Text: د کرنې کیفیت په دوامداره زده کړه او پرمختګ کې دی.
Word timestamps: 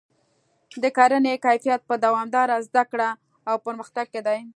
د 0.81 0.83
کرنې 0.97 1.33
کیفیت 1.45 1.81
په 1.89 1.95
دوامداره 2.05 2.55
زده 2.67 2.83
کړه 2.91 3.09
او 3.49 3.55
پرمختګ 3.65 4.05
کې 4.13 4.21
دی. 4.27 4.39